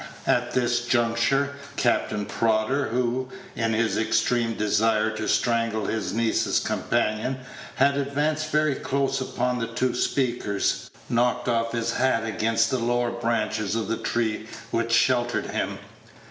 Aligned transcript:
At 0.25 0.53
this 0.53 0.87
juncture, 0.87 1.51
Captain 1.75 2.25
Prodder, 2.25 2.87
who, 2.89 3.29
in 3.55 3.73
his 3.73 3.99
extreme 3.99 4.55
desire 4.55 5.11
to 5.11 5.27
strangle 5.27 5.85
his 5.85 6.11
niece's 6.11 6.59
companion, 6.59 7.37
had 7.75 7.97
advanced 7.97 8.49
very 8.49 8.73
close 8.73 9.21
upon 9.21 9.59
the 9.59 9.67
two 9.67 9.93
speakers, 9.93 10.89
knocked 11.07 11.47
off 11.47 11.73
his 11.73 11.91
bat 11.91 12.25
against 12.25 12.71
the 12.71 12.79
lower 12.79 13.11
branches 13.11 13.75
of 13.75 13.87
the 13.89 13.97
tree 13.97 14.47
which 14.71 14.91
sheltered 14.91 15.51
him. 15.51 15.77